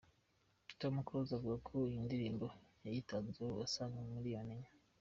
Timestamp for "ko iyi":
1.67-1.99